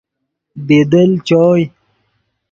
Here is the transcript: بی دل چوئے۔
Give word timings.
بی 0.65 0.77
دل 0.91 1.11
چوئے۔ 1.27 1.63